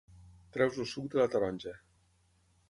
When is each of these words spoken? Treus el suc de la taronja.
Treus 0.55 0.79
el 0.83 0.87
suc 0.93 1.11
de 1.17 1.19
la 1.21 1.27
taronja. 1.35 1.75